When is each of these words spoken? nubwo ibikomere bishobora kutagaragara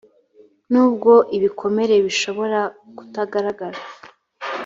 nubwo 0.71 1.11
ibikomere 1.37 1.95
bishobora 2.05 2.59
kutagaragara 2.97 3.79